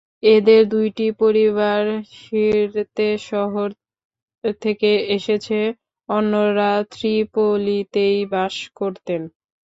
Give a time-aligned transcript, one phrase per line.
[0.31, 1.81] এদের দুইটি পরিবার
[2.17, 3.69] সির্তে শহর
[4.61, 5.59] থেকে এসেছে,
[6.09, 9.21] অন্যরা ত্রিপোলিতেই বাস করতেন।